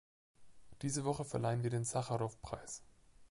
Diese 0.81 1.05
Woche 1.05 1.23
verleihen 1.23 1.61
wir 1.61 1.69
den 1.69 1.83
Sacharow-Preis. 1.83 2.81